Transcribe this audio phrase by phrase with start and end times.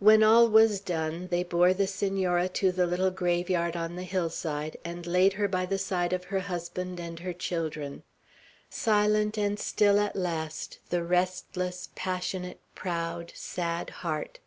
[0.00, 4.76] When all was done, they bore the Senora to the little graveyard on the hillside,
[4.84, 8.02] and laid her by the side of her husband and her children;
[8.68, 14.40] silent and still at last, the restless, passionate, proud, sad heart!